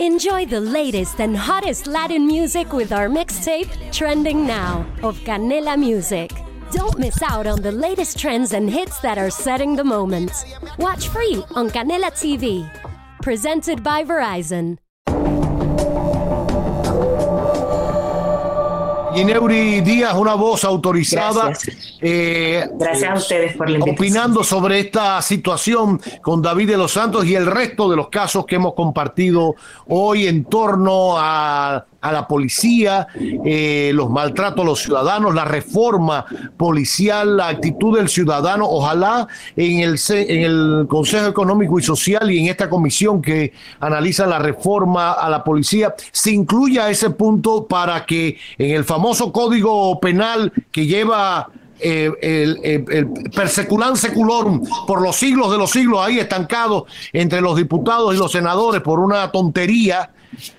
Enjoy 0.00 0.46
the 0.46 0.60
latest 0.60 1.20
and 1.20 1.36
hottest 1.36 1.88
Latin 1.88 2.24
music 2.24 2.72
with 2.72 2.92
our 2.92 3.08
mixtape, 3.08 3.68
Trending 3.92 4.46
Now, 4.46 4.86
of 5.02 5.18
Canela 5.18 5.76
Music. 5.76 6.30
Don't 6.70 7.00
miss 7.00 7.20
out 7.20 7.48
on 7.48 7.62
the 7.62 7.72
latest 7.72 8.16
trends 8.16 8.52
and 8.52 8.70
hits 8.70 9.00
that 9.00 9.18
are 9.18 9.28
setting 9.28 9.74
the 9.74 9.82
moment. 9.82 10.30
Watch 10.78 11.08
free 11.08 11.42
on 11.56 11.68
Canela 11.70 12.12
TV. 12.12 12.70
Presented 13.22 13.82
by 13.82 14.04
Verizon. 14.04 14.78
Gineuri 19.18 19.80
Díaz, 19.80 20.14
una 20.14 20.34
voz 20.34 20.62
autorizada. 20.62 21.46
Gracias. 21.46 21.98
Eh, 22.00 22.68
Gracias 22.74 23.10
a 23.10 23.14
ustedes 23.14 23.56
por 23.56 23.68
la 23.68 23.78
invitación. 23.78 23.96
Opinando 23.96 24.44
sobre 24.44 24.78
esta 24.78 25.20
situación 25.22 26.00
con 26.22 26.40
David 26.40 26.68
de 26.70 26.76
los 26.76 26.92
Santos 26.92 27.26
y 27.26 27.34
el 27.34 27.46
resto 27.46 27.90
de 27.90 27.96
los 27.96 28.10
casos 28.10 28.46
que 28.46 28.54
hemos 28.54 28.74
compartido 28.74 29.56
hoy 29.88 30.28
en 30.28 30.44
torno 30.44 31.16
a 31.18 31.84
a 32.00 32.12
la 32.12 32.28
policía, 32.28 33.08
eh, 33.44 33.90
los 33.94 34.08
maltratos 34.08 34.62
a 34.62 34.66
los 34.66 34.82
ciudadanos, 34.82 35.34
la 35.34 35.44
reforma 35.44 36.24
policial, 36.56 37.36
la 37.36 37.48
actitud 37.48 37.98
del 37.98 38.08
ciudadano. 38.08 38.66
Ojalá 38.68 39.26
en 39.56 39.80
el, 39.80 39.98
en 40.10 40.42
el 40.42 40.86
Consejo 40.88 41.26
Económico 41.26 41.78
y 41.78 41.82
Social 41.82 42.30
y 42.30 42.38
en 42.38 42.46
esta 42.46 42.70
comisión 42.70 43.20
que 43.20 43.52
analiza 43.80 44.26
la 44.26 44.38
reforma 44.38 45.12
a 45.12 45.28
la 45.28 45.42
policía 45.42 45.94
se 46.12 46.30
incluya 46.30 46.90
ese 46.90 47.10
punto 47.10 47.66
para 47.66 48.04
que 48.06 48.36
en 48.56 48.70
el 48.70 48.84
famoso 48.84 49.32
código 49.32 49.98
penal 50.00 50.52
que 50.70 50.86
lleva 50.86 51.48
eh, 51.80 52.10
el, 52.20 52.60
el, 52.62 52.84
el, 52.90 53.06
perseculan 53.30 53.96
seculorum 53.96 54.62
por 54.86 55.00
los 55.00 55.16
siglos 55.16 55.50
de 55.50 55.58
los 55.58 55.70
siglos 55.70 56.00
ahí 56.00 56.18
estancado 56.18 56.86
entre 57.12 57.40
los 57.40 57.56
diputados 57.56 58.14
y 58.14 58.18
los 58.18 58.32
senadores 58.32 58.82
por 58.82 59.00
una 59.00 59.30
tontería 59.30 60.10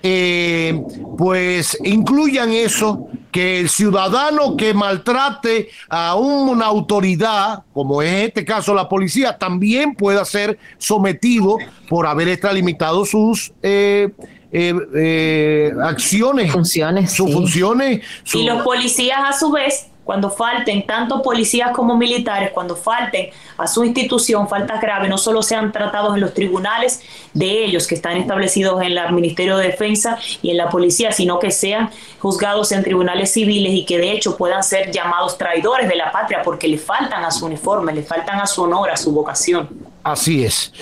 eh, 0.02 0.82
pues 1.16 1.78
incluyan 1.84 2.52
eso, 2.52 3.08
que 3.30 3.60
el 3.60 3.68
ciudadano 3.68 4.56
que 4.56 4.74
maltrate 4.74 5.68
a 5.88 6.16
una 6.16 6.66
autoridad, 6.66 7.62
como 7.72 8.02
es 8.02 8.28
este 8.28 8.44
caso 8.44 8.74
la 8.74 8.88
policía, 8.88 9.38
también 9.38 9.94
pueda 9.94 10.24
ser 10.24 10.58
sometido 10.78 11.56
por 11.88 12.06
haber 12.06 12.28
extralimitado 12.28 13.04
sus... 13.04 13.52
Eh, 13.62 14.10
eh, 14.52 14.74
eh 14.96 15.72
acciones, 15.80 16.50
funciones, 16.50 17.12
sus 17.12 17.28
sí. 17.28 17.32
funciones. 17.32 18.00
Su... 18.24 18.38
Y 18.38 18.46
los 18.46 18.62
policías 18.62 19.20
a 19.24 19.32
su 19.32 19.52
vez 19.52 19.89
cuando 20.04 20.30
falten 20.30 20.86
tanto 20.86 21.22
policías 21.22 21.70
como 21.72 21.96
militares, 21.96 22.50
cuando 22.52 22.74
falten 22.74 23.30
a 23.56 23.66
su 23.66 23.84
institución 23.84 24.48
faltas 24.48 24.80
graves, 24.80 25.08
no 25.08 25.18
solo 25.18 25.42
sean 25.42 25.70
tratados 25.72 26.14
en 26.14 26.20
los 26.20 26.34
tribunales 26.34 27.02
de 27.32 27.64
ellos 27.64 27.86
que 27.86 27.94
están 27.94 28.16
establecidos 28.16 28.82
en 28.82 28.98
el 28.98 29.12
Ministerio 29.12 29.56
de 29.56 29.68
Defensa 29.68 30.18
y 30.42 30.50
en 30.50 30.56
la 30.56 30.68
policía, 30.68 31.12
sino 31.12 31.38
que 31.38 31.50
sean 31.50 31.90
juzgados 32.18 32.72
en 32.72 32.82
tribunales 32.82 33.32
civiles 33.32 33.72
y 33.72 33.84
que 33.84 33.98
de 33.98 34.12
hecho 34.12 34.36
puedan 34.36 34.62
ser 34.62 34.90
llamados 34.90 35.38
traidores 35.38 35.88
de 35.88 35.96
la 35.96 36.10
patria 36.10 36.42
porque 36.42 36.66
le 36.68 36.78
faltan 36.78 37.24
a 37.24 37.30
su 37.30 37.46
uniforme, 37.46 37.92
le 37.92 38.02
faltan 38.02 38.40
a 38.40 38.46
su 38.46 38.62
honor, 38.62 38.90
a 38.90 38.96
su 38.96 39.12
vocación. 39.12 39.68
Así 40.02 40.44
es. 40.44 40.72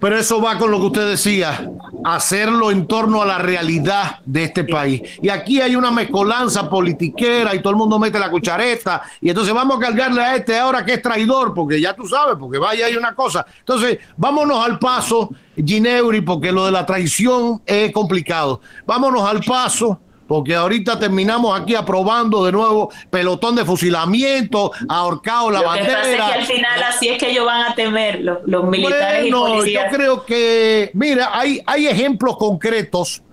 Pero 0.00 0.18
eso 0.18 0.40
va 0.40 0.58
con 0.58 0.70
lo 0.70 0.78
que 0.78 0.86
usted 0.86 1.08
decía, 1.10 1.70
hacerlo 2.04 2.70
en 2.70 2.86
torno 2.86 3.20
a 3.20 3.26
la 3.26 3.38
realidad 3.38 4.20
de 4.24 4.44
este 4.44 4.64
país. 4.64 5.02
Y 5.20 5.28
aquí 5.28 5.60
hay 5.60 5.76
una 5.76 5.90
mezcolanza 5.90 6.70
politiquera 6.70 7.54
y 7.54 7.60
todo 7.60 7.72
el 7.72 7.76
mundo 7.76 7.98
mete 7.98 8.18
la 8.18 8.30
cuchareta 8.30 9.02
y 9.20 9.28
entonces 9.28 9.52
vamos 9.52 9.76
a 9.76 9.80
cargarle 9.80 10.22
a 10.22 10.36
este 10.36 10.58
ahora 10.58 10.84
que 10.84 10.94
es 10.94 11.02
traidor, 11.02 11.52
porque 11.52 11.80
ya 11.80 11.94
tú 11.94 12.08
sabes, 12.08 12.36
porque 12.38 12.58
vaya 12.58 12.86
hay 12.86 12.96
una 12.96 13.14
cosa. 13.14 13.44
Entonces, 13.58 13.98
vámonos 14.16 14.64
al 14.64 14.78
paso, 14.78 15.30
Gineuri, 15.54 16.22
porque 16.22 16.50
lo 16.50 16.64
de 16.64 16.72
la 16.72 16.86
traición 16.86 17.60
es 17.66 17.92
complicado. 17.92 18.62
Vámonos 18.86 19.22
al 19.22 19.40
paso 19.42 20.00
porque 20.30 20.54
ahorita 20.54 20.96
terminamos 20.96 21.60
aquí 21.60 21.74
aprobando 21.74 22.44
de 22.44 22.52
nuevo 22.52 22.92
pelotón 23.10 23.56
de 23.56 23.64
fusilamiento, 23.64 24.70
ahorcado 24.88 25.50
la 25.50 25.58
Lo 25.58 25.66
bandera. 25.66 25.88
Que 25.88 25.96
pasa 25.96 26.10
es 26.12 26.16
que 26.16 26.38
al 26.38 26.46
final 26.46 26.82
así 26.84 27.08
es 27.08 27.18
que 27.18 27.30
ellos 27.32 27.44
van 27.46 27.72
a 27.72 27.74
temer 27.74 28.20
los, 28.20 28.38
los 28.46 28.64
militares 28.68 29.22
bueno, 29.22 29.48
y 29.48 29.50
policías. 29.50 29.90
Yo 29.90 29.96
creo 29.96 30.24
que, 30.24 30.92
mira, 30.94 31.30
hay, 31.36 31.60
hay 31.66 31.88
ejemplos 31.88 32.36
concretos. 32.36 33.24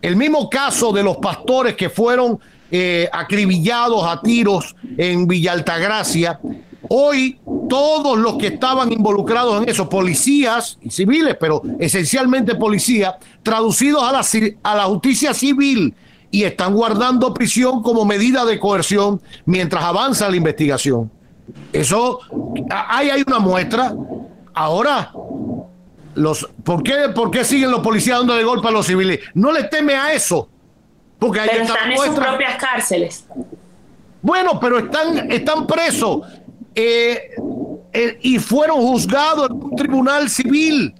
El 0.00 0.14
mismo 0.14 0.48
caso 0.48 0.92
de 0.92 1.02
los 1.02 1.16
pastores 1.16 1.74
que 1.74 1.90
fueron 1.90 2.38
eh, 2.70 3.08
acribillados 3.12 4.04
a 4.06 4.20
tiros 4.20 4.76
en 4.96 5.26
Villa 5.26 5.50
Altagracia. 5.50 6.38
Hoy 6.88 7.40
todos 7.68 8.16
los 8.18 8.38
que 8.38 8.46
estaban 8.46 8.92
involucrados 8.92 9.64
en 9.64 9.68
eso, 9.68 9.88
policías 9.88 10.78
y 10.80 10.90
civiles, 10.90 11.36
pero 11.40 11.60
esencialmente 11.80 12.54
policías, 12.54 13.16
traducidos 13.42 14.04
a 14.04 14.12
la, 14.12 14.24
a 14.62 14.76
la 14.76 14.84
justicia 14.84 15.34
civil, 15.34 15.92
y 16.30 16.44
están 16.44 16.74
guardando 16.74 17.32
prisión 17.32 17.82
como 17.82 18.04
medida 18.04 18.44
de 18.44 18.58
coerción 18.58 19.20
mientras 19.44 19.84
avanza 19.84 20.28
la 20.28 20.36
investigación. 20.36 21.10
Eso, 21.72 22.20
ahí 22.70 23.10
hay 23.10 23.22
una 23.26 23.38
muestra. 23.38 23.94
Ahora, 24.54 25.12
los, 26.14 26.48
¿por, 26.64 26.82
qué, 26.82 27.10
¿por 27.14 27.30
qué 27.30 27.44
siguen 27.44 27.70
los 27.70 27.80
policías 27.80 28.18
dándole 28.18 28.42
golpe 28.42 28.68
a 28.68 28.70
los 28.70 28.86
civiles? 28.86 29.20
No 29.34 29.52
les 29.52 29.68
teme 29.70 29.94
a 29.94 30.12
eso. 30.12 30.48
Porque 31.18 31.40
ahí 31.40 31.48
pero 31.50 31.62
está 31.62 31.74
están 31.74 31.92
en 31.92 31.98
sus 31.98 32.24
propias 32.24 32.56
cárceles. 32.56 33.26
Bueno, 34.22 34.58
pero 34.58 34.78
están, 34.78 35.30
están 35.30 35.66
presos 35.66 36.22
eh, 36.74 37.30
eh, 37.92 38.18
y 38.22 38.38
fueron 38.38 38.78
juzgados 38.78 39.50
en 39.50 39.62
un 39.62 39.76
tribunal 39.76 40.28
civil. 40.28 40.94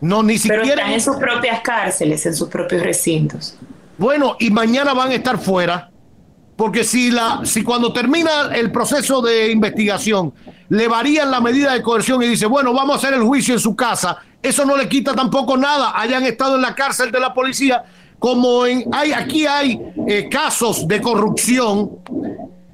No, 0.00 0.22
ni 0.22 0.38
pero 0.38 0.60
siquiera. 0.60 0.82
Están 0.82 0.92
en 0.92 1.00
sus 1.00 1.16
propias 1.16 1.60
cárceles, 1.62 2.26
en 2.26 2.34
sus 2.34 2.48
propios 2.48 2.82
recintos. 2.82 3.56
Bueno, 3.96 4.36
y 4.40 4.50
mañana 4.50 4.92
van 4.92 5.10
a 5.10 5.14
estar 5.14 5.38
fuera, 5.38 5.90
porque 6.56 6.84
si, 6.84 7.10
la, 7.10 7.40
si 7.44 7.62
cuando 7.62 7.92
termina 7.92 8.54
el 8.54 8.72
proceso 8.72 9.20
de 9.20 9.50
investigación 9.50 10.32
le 10.68 10.88
varían 10.88 11.30
la 11.30 11.40
medida 11.40 11.72
de 11.72 11.82
coerción 11.82 12.22
y 12.22 12.28
dice, 12.28 12.46
bueno, 12.46 12.72
vamos 12.72 12.96
a 12.96 12.98
hacer 12.98 13.14
el 13.14 13.22
juicio 13.22 13.54
en 13.54 13.60
su 13.60 13.76
casa, 13.76 14.18
eso 14.42 14.64
no 14.64 14.76
le 14.76 14.88
quita 14.88 15.14
tampoco 15.14 15.56
nada, 15.56 15.92
hayan 15.94 16.24
estado 16.24 16.56
en 16.56 16.62
la 16.62 16.74
cárcel 16.74 17.12
de 17.12 17.20
la 17.20 17.32
policía, 17.32 17.84
como 18.18 18.66
en, 18.66 18.84
hay, 18.92 19.12
aquí 19.12 19.46
hay 19.46 19.80
eh, 20.08 20.28
casos 20.28 20.88
de 20.88 21.00
corrupción 21.00 21.98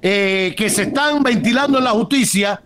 eh, 0.00 0.54
que 0.56 0.70
se 0.70 0.82
están 0.82 1.22
ventilando 1.22 1.78
en 1.78 1.84
la 1.84 1.91
justicia, 1.91 2.62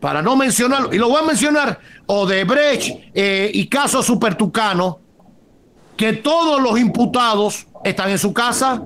para 0.00 0.22
no 0.22 0.36
mencionarlo, 0.36 0.94
y 0.94 0.98
lo 0.98 1.08
voy 1.08 1.22
a 1.22 1.26
mencionar, 1.26 1.80
Odebrecht 2.06 3.10
eh, 3.14 3.50
y 3.52 3.66
casos 3.66 4.06
supertucanos, 4.06 4.96
que 5.96 6.12
todos 6.12 6.62
los 6.62 6.78
imputados 6.78 7.66
están 7.88 8.10
en 8.10 8.18
su 8.18 8.32
casa. 8.32 8.82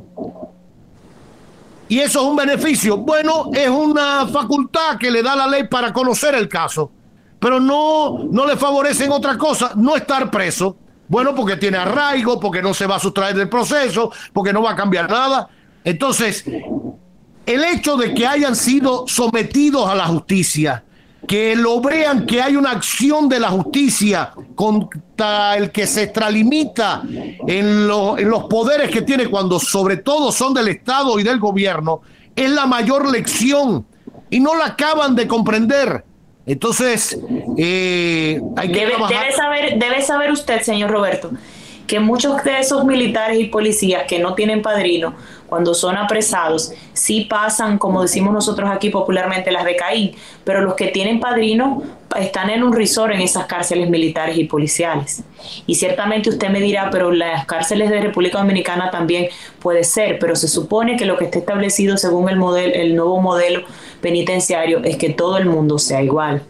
Y 1.89 1.99
eso 1.99 2.21
es 2.21 2.27
un 2.27 2.37
beneficio. 2.37 2.97
Bueno, 2.97 3.51
es 3.53 3.69
una 3.69 4.27
facultad 4.27 4.97
que 4.99 5.11
le 5.11 5.23
da 5.23 5.37
la 5.37 5.47
ley 5.47 5.65
para 5.69 5.93
conocer 5.93 6.35
el 6.35 6.49
caso. 6.49 6.91
Pero 7.39 7.61
no, 7.61 8.25
no 8.31 8.47
le 8.47 8.57
favorecen 8.57 9.11
otra 9.11 9.37
cosa, 9.37 9.73
no 9.77 9.97
estar 9.97 10.31
preso. 10.31 10.77
Bueno, 11.09 11.35
porque 11.35 11.57
tiene 11.57 11.77
arraigo, 11.77 12.41
porque 12.41 12.63
no 12.63 12.73
se 12.73 12.87
va 12.87 12.97
a 12.97 13.01
sustraer 13.01 13.37
del 13.37 13.49
proceso, 13.49 14.11
porque 14.33 14.53
no 14.53 14.63
va 14.63 14.71
a 14.71 14.77
cambiar 14.77 15.11
nada. 15.11 15.49
Entonces, 15.85 16.45
el 17.45 17.65
hecho 17.65 17.97
de 17.97 18.15
que 18.15 18.27
hayan 18.27 18.57
sido 18.57 19.05
sometidos 19.07 19.89
a 19.91 19.95
la 19.95 20.07
justicia, 20.07 20.85
que 21.27 21.55
lo 21.55 21.81
vean 21.81 22.27
que 22.27 22.41
hay 22.41 22.57
una 22.57 22.71
acción 22.71 23.29
de 23.29 23.41
la 23.41 23.49
justicia 23.49 24.33
el 25.57 25.71
que 25.71 25.87
se 25.87 26.05
extralimita 26.05 27.03
en, 27.47 27.87
lo, 27.87 28.19
en, 28.19 28.29
los 28.29 28.45
poderes 28.45 28.91
que 28.91 29.03
tiene 29.03 29.27
cuando 29.27 29.59
sobre 29.59 29.99
todo 29.99 30.33
son 30.33 30.55
del 30.55 30.69
Estado 30.69 31.19
y 31.19 31.23
del 31.23 31.39
gobierno, 31.39 32.03
es 32.35 32.51
la 32.51 32.67
mayor 32.67 33.11
lección 33.11 33.87
y 34.31 34.41
no 34.41 34.57
la 34.57 34.67
acaban 34.67 35.15
de 35.15 35.27
comprender. 35.27 36.05
Entonces, 36.47 37.19
eh, 37.57 38.41
hay 38.57 38.73
que 38.73 38.81
debe, 38.81 38.95
debe, 39.09 39.33
saber, 39.33 39.79
debe 39.79 40.03
saber 40.03 40.33
usted, 40.33 40.61
señor 40.63 40.91
Roberto, 40.91 41.31
que 41.87 42.01
muchos 42.01 42.43
de 42.43 42.59
esos 42.59 42.85
militares 42.85 43.39
y 43.39 43.45
policías 43.45 44.05
que 44.09 44.19
no 44.19 44.35
tienen 44.35 44.63
padrino, 44.63 45.15
cuando 45.47 45.75
son 45.75 45.99
apresados, 45.99 46.73
sí 46.95 47.27
pasan, 47.29 47.77
como 47.77 48.01
decimos 48.01 48.33
nosotros 48.33 48.71
aquí 48.73 48.89
popularmente, 48.89 49.53
las 49.53 49.65
de 49.67 49.77
Caín, 49.77 50.17
pero 50.45 50.63
los 50.63 50.75
que 50.75 50.87
tienen 50.87 51.21
padrino 51.21 51.83
están 52.17 52.51
en 52.51 52.63
un 52.63 52.73
risor 52.73 53.13
en 53.13 53.21
esas 53.21 53.47
cárceles 53.47 53.89
militares 53.91 54.37
y 54.37 54.45
policiales. 54.45 55.23
Y 55.67 55.75
ciertamente 55.75 56.31
usted 56.31 56.49
me 56.51 56.61
dirá, 56.61 56.91
pero 56.91 57.11
las 57.11 57.47
cárceles 57.47 57.91
de 57.91 58.01
República 58.01 58.39
Dominicana 58.39 58.91
también 58.91 59.29
puede 59.61 59.85
ser, 59.85 60.19
pero 60.19 60.37
se 60.37 60.49
supone 60.49 60.97
que 60.97 61.07
lo 61.07 61.17
que 61.17 61.25
está 61.25 61.39
establecido 61.39 61.97
según 61.97 62.29
el 62.29 62.37
modelo, 62.37 62.75
el 62.75 62.95
nuevo 62.95 63.21
modelo 63.21 63.63
penitenciario 64.01 64.83
es 64.85 64.97
que 64.97 65.11
todo 65.11 65.39
el 65.39 65.47
mundo 65.47 65.79
sea 65.79 66.03
igual. 66.03 66.43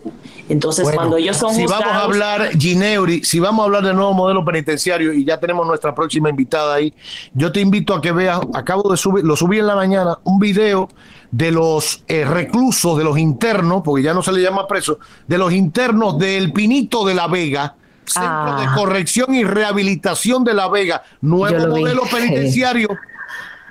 Entonces, 0.48 0.84
bueno, 0.84 0.96
cuando 0.98 1.16
ellos 1.16 1.36
son 1.36 1.54
si 1.54 1.62
juzgados, 1.62 1.86
vamos 1.86 2.02
a 2.02 2.04
hablar, 2.04 2.58
Gineuri, 2.58 3.24
si 3.24 3.40
vamos 3.40 3.62
a 3.62 3.66
hablar 3.66 3.84
del 3.84 3.96
nuevo 3.96 4.12
modelo 4.12 4.44
penitenciario 4.44 5.12
y 5.12 5.24
ya 5.24 5.38
tenemos 5.38 5.66
nuestra 5.66 5.94
próxima 5.94 6.28
invitada 6.28 6.74
ahí, 6.74 6.92
yo 7.32 7.52
te 7.52 7.60
invito 7.60 7.94
a 7.94 8.00
que 8.00 8.12
veas, 8.12 8.40
acabo 8.52 8.90
de 8.90 8.96
subir, 8.96 9.24
lo 9.24 9.36
subí 9.36 9.58
en 9.58 9.66
la 9.66 9.76
mañana, 9.76 10.18
un 10.24 10.38
video 10.38 10.88
de 11.32 11.50
los 11.50 12.04
eh, 12.06 12.24
reclusos, 12.26 12.96
de 12.98 13.04
los 13.04 13.18
internos, 13.18 13.82
porque 13.82 14.02
ya 14.04 14.14
no 14.14 14.22
se 14.22 14.32
le 14.32 14.42
llama 14.42 14.68
presos, 14.68 14.98
de 15.26 15.38
los 15.38 15.52
internos 15.52 16.18
del 16.18 16.52
Pinito 16.52 17.04
de 17.04 17.14
la 17.14 17.26
Vega, 17.26 17.74
Centro 18.04 18.56
de 18.58 18.66
ah. 18.66 18.74
Corrección 18.76 19.34
y 19.34 19.42
Rehabilitación 19.42 20.44
de 20.44 20.54
La 20.54 20.68
Vega, 20.68 21.02
nuevo 21.20 21.66
modelo 21.68 22.02
penitenciario. 22.04 22.88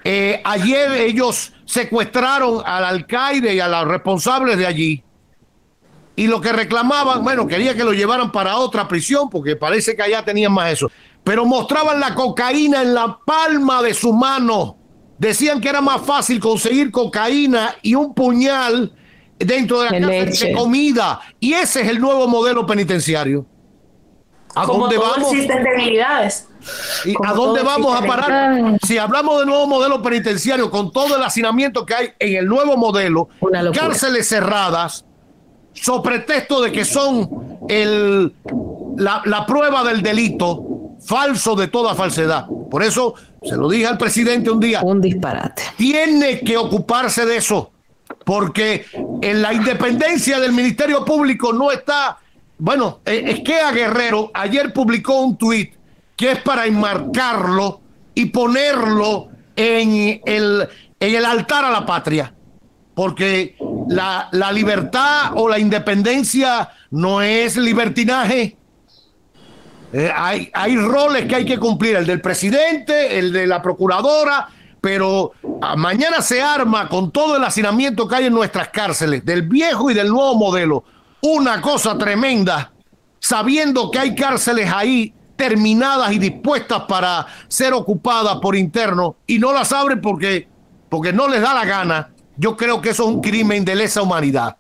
Eh, 0.04 0.42
ayer 0.44 0.94
ellos 0.94 1.54
secuestraron 1.64 2.64
al 2.66 2.86
alcaide 2.86 3.54
y 3.54 3.60
a 3.60 3.68
los 3.68 3.88
responsables 3.88 4.58
de 4.58 4.66
allí. 4.66 5.04
Y 6.16 6.26
lo 6.26 6.42
que 6.42 6.52
reclamaban, 6.52 7.24
bueno, 7.24 7.46
quería 7.46 7.76
que 7.76 7.84
lo 7.84 7.94
llevaran 7.94 8.32
para 8.32 8.58
otra 8.58 8.88
prisión 8.88 9.30
porque 9.30 9.56
parece 9.56 9.96
que 9.96 10.02
allá 10.02 10.26
tenían 10.26 10.54
más 10.54 10.72
eso. 10.72 10.90
Pero 11.24 11.46
mostraban 11.46 12.00
la 12.00 12.16
cocaína 12.16 12.82
en 12.82 12.96
la 12.96 13.20
palma 13.24 13.84
de 13.84 13.94
su 13.94 14.12
mano. 14.12 14.81
Decían 15.22 15.62
que 15.62 15.70
era 15.70 15.82
más 15.82 16.02
fácil 16.02 16.40
conseguir 16.40 16.90
cocaína 16.90 17.76
y 17.84 17.94
un 17.94 18.12
puñal 18.12 18.92
dentro 19.38 19.82
de 19.82 20.00
la 20.00 20.26
casa 20.26 20.48
de 20.48 20.54
comida. 20.54 21.20
Y 21.40 21.54
ese 21.54 21.82
es 21.82 21.90
el 21.90 22.02
nuevo 22.02 22.28
modelo 22.28 22.66
penitenciario. 22.66 23.46
¿A 24.56 24.66
dónde 24.66 24.98
vamos? 24.98 25.32
existen 25.32 25.64
debilidades. 25.64 26.48
¿Y 27.06 27.14
¿A 27.24 27.34
dónde 27.34 27.62
vamos 27.62 28.02
a 28.02 28.04
parar? 28.04 28.80
Si 28.82 28.98
hablamos 28.98 29.42
de 29.42 29.46
nuevo 29.46 29.68
modelo 29.68 30.02
penitenciario, 30.02 30.72
con 30.72 30.92
todo 30.92 31.18
el 31.18 31.22
hacinamiento 31.22 31.86
que 31.86 31.94
hay 31.94 32.10
en 32.18 32.38
el 32.38 32.48
nuevo 32.48 32.76
modelo, 32.76 33.30
cárceles 33.76 34.28
cerradas, 34.28 35.06
sobre 35.74 36.18
pretexto 36.18 36.64
de 36.64 36.72
que 36.72 36.84
son 36.84 37.60
el, 37.70 38.34
la, 38.98 39.22
la 39.26 39.46
prueba 39.46 39.84
del 39.84 40.02
delito, 40.02 40.96
falso 41.06 41.56
de 41.56 41.68
toda 41.68 41.94
falsedad. 41.94 42.48
Por 42.72 42.82
eso 42.82 43.14
se 43.42 43.56
lo 43.56 43.70
dije 43.70 43.88
al 43.88 43.98
presidente 43.98 44.50
un 44.50 44.60
día. 44.60 44.82
Un 44.82 45.02
disparate. 45.02 45.64
Tiene 45.78 46.40
que 46.40 46.58
ocuparse 46.58 47.26
de 47.26 47.38
eso, 47.38 47.72
porque 48.26 48.86
en 49.22 49.42
la 49.42 49.54
independencia 49.54 50.40
del 50.40 50.52
Ministerio 50.52 51.04
Público 51.04 51.52
no 51.54 51.72
está 51.72 52.20
bueno, 52.64 53.00
eh, 53.06 53.24
es 53.26 53.40
que 53.40 53.60
a 53.60 53.72
Guerrero 53.72 54.30
ayer 54.36 54.72
publicó 54.72 55.20
un 55.22 55.36
tuit 55.36 55.74
que 56.16 56.34
es 56.34 56.40
para 56.44 56.68
enmarcarlo 56.68 57.82
y 58.14 58.26
ponerlo 58.28 59.30
en 59.56 60.22
el, 60.24 60.70
en 61.00 61.16
el 61.16 61.26
altar 61.26 61.66
a 61.66 61.72
la 61.72 61.88
patria. 61.88 62.36
Porque 62.94 63.56
la, 63.88 64.30
la 64.32 64.52
libertad 64.52 65.32
o 65.34 65.50
la 65.50 65.58
independencia 65.58 66.70
no 66.92 67.24
es 67.24 67.58
libertinaje. 67.58 68.58
Eh, 69.94 70.12
hay, 70.14 70.50
hay 70.54 70.78
roles 70.78 71.26
que 71.26 71.36
hay 71.36 71.46
que 71.46 71.58
cumplir, 71.58 71.96
el 71.98 72.06
del 72.06 72.22
presidente, 72.22 73.20
el 73.20 73.34
de 73.34 73.48
la 73.48 73.62
procuradora, 73.62 74.48
pero 74.80 75.34
ah, 75.62 75.76
mañana 75.76 76.22
se 76.22 76.42
arma 76.42 76.88
con 76.88 77.12
todo 77.12 77.36
el 77.36 77.44
hacinamiento 77.44 78.08
que 78.08 78.16
hay 78.16 78.26
en 78.26 78.34
nuestras 78.34 78.70
cárceles, 78.70 79.26
del 79.26 79.44
viejo 79.44 79.92
y 79.92 79.94
del 79.94 80.10
nuevo 80.10 80.36
modelo 80.36 80.84
una 81.22 81.62
cosa 81.62 81.98
tremenda, 81.98 82.72
sabiendo 83.20 83.92
que 83.92 84.00
hay 84.00 84.16
cárceles 84.16 84.72
ahí 84.74 85.14
terminadas 85.36 86.12
y 86.12 86.20
dispuestas 86.20 86.84
para 86.88 87.26
ser 87.48 87.74
ocupadas 87.74 88.38
por 88.38 88.56
internos 88.56 89.16
y 89.28 89.40
no 89.40 89.54
las 89.54 89.72
abren 89.72 90.02
porque, 90.02 90.48
porque 90.90 91.14
no 91.14 91.28
les 91.28 91.42
da 91.42 91.54
la 91.54 91.66
gana, 91.66 92.12
yo 92.38 92.58
creo 92.58 92.82
que 92.82 92.90
eso 92.90 93.04
es 93.04 93.10
un 93.10 93.22
crimen 93.22 93.64
de 93.66 93.76
lesa 93.76 94.02
humanidad. 94.02 94.58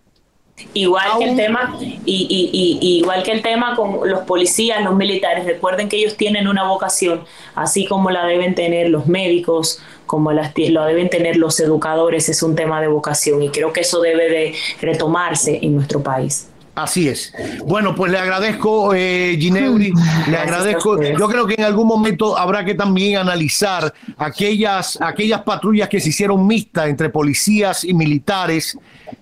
Igual 0.73 1.07
que 1.19 1.25
el 1.25 1.35
tema, 1.35 1.77
y, 2.05 2.99
igual 2.99 3.23
que 3.23 3.31
el 3.31 3.41
tema 3.41 3.75
con 3.75 4.09
los 4.09 4.21
policías, 4.21 4.83
los 4.83 4.95
militares, 4.95 5.45
recuerden 5.45 5.89
que 5.89 5.97
ellos 5.97 6.15
tienen 6.17 6.47
una 6.47 6.63
vocación, 6.63 7.23
así 7.55 7.85
como 7.85 8.09
la 8.09 8.25
deben 8.25 8.55
tener 8.55 8.89
los 8.89 9.07
médicos, 9.07 9.79
como 10.05 10.31
las, 10.31 10.53
lo 10.57 10.85
deben 10.85 11.09
tener 11.09 11.37
los 11.37 11.59
educadores, 11.59 12.29
es 12.29 12.43
un 12.43 12.55
tema 12.55 12.81
de 12.81 12.87
vocación 12.87 13.41
y 13.43 13.49
creo 13.49 13.71
que 13.71 13.81
eso 13.81 14.01
debe 14.01 14.29
de 14.29 14.55
retomarse 14.81 15.59
en 15.61 15.75
nuestro 15.75 16.01
país. 16.01 16.47
Así 16.75 17.09
es. 17.09 17.33
Bueno, 17.65 17.93
pues 17.93 18.11
le 18.11 18.17
agradezco, 18.17 18.93
eh, 18.95 19.35
Gineuri, 19.37 19.91
le 20.29 20.37
agradezco. 20.37 21.01
Yo 21.01 21.27
creo 21.27 21.45
que 21.45 21.55
en 21.55 21.65
algún 21.65 21.85
momento 21.85 22.37
habrá 22.37 22.63
que 22.63 22.73
también 22.75 23.17
analizar 23.17 23.93
aquellas, 24.17 24.97
aquellas 25.01 25.41
patrullas 25.41 25.89
que 25.89 25.99
se 25.99 26.09
hicieron 26.09 26.47
mixtas 26.47 26.87
entre 26.87 27.09
policías 27.09 27.83
y 27.83 27.93
militares. 27.93 28.77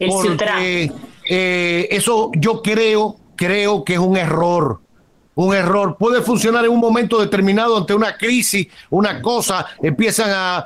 porque 0.08 0.92
eh, 1.30 1.88
eso 1.92 2.32
yo 2.36 2.62
creo, 2.62 3.16
creo 3.36 3.84
que 3.84 3.94
es 3.94 4.00
un 4.00 4.18
error 4.18 4.82
un 5.46 5.56
error. 5.56 5.96
Puede 5.98 6.22
funcionar 6.22 6.66
en 6.66 6.72
un 6.72 6.80
momento 6.80 7.20
determinado 7.20 7.78
ante 7.78 7.94
una 7.94 8.18
crisis, 8.18 8.68
una 8.90 9.22
cosa, 9.22 9.66
empiezan 9.82 10.30
a, 10.32 10.66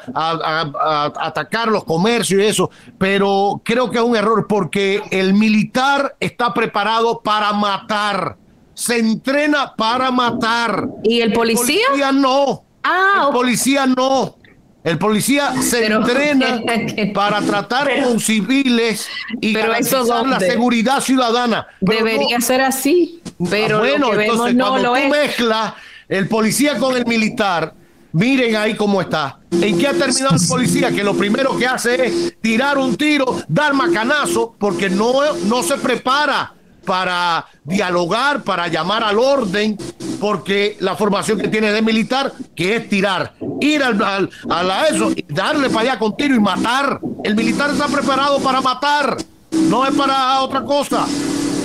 atacar 1.19 1.68
los 1.68 1.83
comercios 1.83 2.42
y 2.42 2.45
eso, 2.45 2.71
pero 2.98 3.62
creo 3.63 3.92
que 3.92 3.98
es 3.98 4.04
un 4.04 4.15
error 4.15 4.48
porque 4.48 5.01
el 5.12 5.33
militar 5.33 6.15
está 6.19 6.54
preparado 6.54 7.21
para 7.21 7.54
matar, 7.54 8.38
se 8.74 8.98
entrena 8.98 9.75
para 9.75 10.10
matar. 10.10 10.88
¿Y 11.04 11.21
el 11.21 11.33
policía? 11.33 11.75
El 11.75 11.88
policía 11.89 12.12
no. 12.12 12.63
Ah, 12.83 13.25
el 13.27 13.33
policía 13.33 13.86
no. 13.86 14.38
El 14.83 14.97
policía 14.97 15.53
se 15.62 15.85
entrena 15.85 16.62
para 17.13 17.41
tratar 17.41 17.89
con 18.03 18.19
civiles 18.19 19.07
y 19.39 19.53
garantizar 19.53 20.27
la 20.27 20.39
seguridad 20.39 21.00
ciudadana. 21.00 21.68
Debería 21.80 22.41
ser 22.41 22.62
así, 22.62 23.21
pero 23.50 23.80
bueno, 23.80 24.13
entonces, 24.13 24.56
no 24.56 24.69
cuando 24.69 24.94
tú 24.94 25.07
mezclas 25.09 25.74
el 26.09 26.27
policía 26.27 26.77
con 26.77 26.97
el 26.97 27.06
militar, 27.06 27.74
miren 28.12 28.57
ahí 28.57 28.75
cómo 28.75 29.00
está. 29.00 29.39
¿En 29.51 29.77
qué 29.77 29.88
ha 29.88 29.94
terminado 29.94 30.35
el 30.35 30.47
policía? 30.47 30.91
Que 30.91 31.03
lo 31.03 31.13
primero 31.13 31.57
que 31.57 31.65
hace 31.65 32.06
es 32.06 32.41
tirar 32.41 32.77
un 32.77 32.97
tiro, 32.97 33.41
dar 33.47 33.74
macanazo, 33.74 34.56
porque 34.59 34.89
no, 34.89 35.13
no 35.45 35.63
se 35.63 35.77
prepara 35.77 36.53
para 36.86 37.45
dialogar, 37.63 38.44
para 38.44 38.68
llamar 38.68 39.03
al 39.03 39.18
orden, 39.18 39.77
porque 40.19 40.77
la 40.79 40.95
formación 40.95 41.39
que 41.39 41.47
tiene 41.47 41.71
de 41.71 41.81
militar, 41.81 42.33
que 42.56 42.75
es 42.75 42.89
tirar, 42.89 43.33
ir 43.63 43.83
al, 43.83 44.30
a 44.50 44.63
la 44.63 44.88
eso, 44.88 45.12
y 45.12 45.25
darle 45.27 45.69
para 45.69 45.92
allá 45.92 46.00
con 46.00 46.15
tiro 46.15 46.36
y 46.36 46.39
matar. 46.39 47.00
El 47.24 47.36
militar 47.36 47.71
está 47.71 47.88
preparado 47.88 48.39
para 48.39 48.62
matar, 48.62 49.18
no 49.51 49.86
es 49.86 49.94
para 49.95 50.42
otra 50.42 50.63
cosa. 50.63 51.06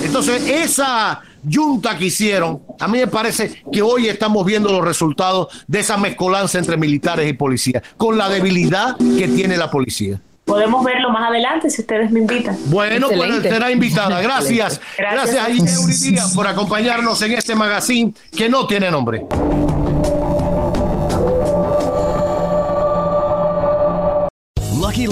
Entonces, 0.03 0.47
esa 0.47 1.21
junta 1.53 1.97
que 1.97 2.05
hicieron, 2.05 2.61
a 2.79 2.87
mí 2.87 2.99
me 2.99 3.07
parece 3.07 3.63
que 3.71 3.81
hoy 3.81 4.07
estamos 4.07 4.45
viendo 4.45 4.71
los 4.71 4.83
resultados 4.83 5.47
de 5.67 5.79
esa 5.79 5.97
mezcolanza 5.97 6.57
entre 6.57 6.77
militares 6.77 7.29
y 7.29 7.33
policías, 7.33 7.83
con 7.97 8.17
la 8.17 8.29
debilidad 8.29 8.97
que 8.97 9.27
tiene 9.27 9.57
la 9.57 9.69
policía 9.69 10.19
podemos 10.49 10.83
verlo 10.83 11.11
más 11.11 11.29
adelante 11.29 11.69
si 11.69 11.81
ustedes 11.81 12.09
me 12.09 12.21
invitan. 12.21 12.57
Bueno, 12.65 13.07
pues 13.07 13.43
será 13.43 13.71
invitada. 13.71 14.19
Gracias. 14.23 14.81
Gracias, 14.97 15.37
a 15.37 16.35
por 16.35 16.47
acompañarnos 16.47 17.21
en 17.21 17.33
este 17.33 17.53
magazine 17.53 18.13
que 18.35 18.49
no 18.49 18.65
tiene 18.65 18.89
nombre. 18.89 19.25